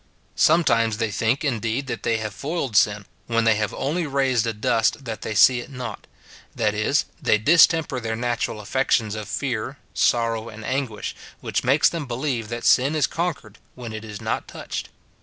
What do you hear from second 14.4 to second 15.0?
touched.